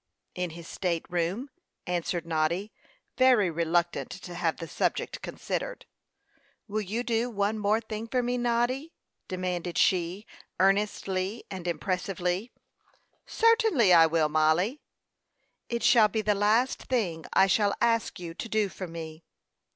"In 0.33 0.49
his 0.49 0.67
state 0.67 1.05
room," 1.11 1.51
answered 1.85 2.25
Noddy, 2.25 2.73
very 3.19 3.51
reluctant 3.51 4.09
to 4.09 4.33
have 4.33 4.57
the 4.57 4.67
subject 4.67 5.21
considered. 5.21 5.85
"Will 6.67 6.81
you 6.81 7.03
do 7.03 7.29
one 7.29 7.53
thing 7.83 8.03
more 8.05 8.09
for 8.09 8.23
me, 8.23 8.35
Noddy?" 8.39 8.93
demanded 9.27 9.77
she, 9.77 10.25
earnestly 10.59 11.43
and 11.51 11.67
impressively. 11.67 12.51
"Certainly, 13.27 13.93
I 13.93 14.07
will, 14.07 14.27
Mollie." 14.27 14.81
"It 15.69 15.83
shall 15.83 16.07
be 16.07 16.23
the 16.23 16.33
last 16.33 16.81
thing 16.85 17.25
I 17.33 17.45
shall 17.45 17.75
ask 17.79 18.19
you 18.19 18.33
to 18.33 18.49
do 18.49 18.69
for 18.69 18.87
me." 18.87 19.23